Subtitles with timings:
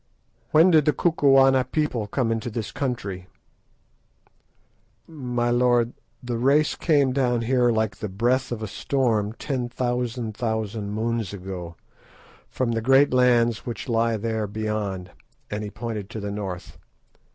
[0.49, 3.27] "When did the Kukuana people come into this country?"
[5.07, 5.93] "My lord,
[6.23, 11.33] the race came down here like the breath of a storm ten thousand thousand moons
[11.33, 11.75] ago,
[12.49, 15.11] from the great lands which lie there beyond,"
[15.51, 16.79] and he pointed to the north.